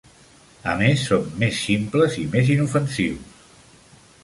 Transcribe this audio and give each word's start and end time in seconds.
A 0.71 0.71
més, 0.79 1.03
som 1.09 1.27
més 1.43 1.59
ximples 1.67 2.17
i 2.23 2.25
més 2.33 2.51
inofensius. 2.55 3.47